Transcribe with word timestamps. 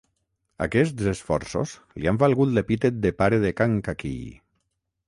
Aquests 0.65 1.09
esforços 1.11 1.75
li 2.01 2.09
han 2.13 2.19
valgut 2.27 2.57
l'epítet 2.57 2.99
de 3.05 3.17
Pare 3.21 3.43
de 3.47 3.57
Kankakee. 3.61 4.35